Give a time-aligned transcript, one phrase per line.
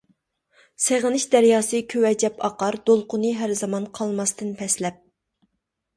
[0.85, 5.03] سېغىنىش دەرياسى كۆۋەجەپ ئاقار، دولقۇنى ھەر زامان قالماستىن پەسلەپ.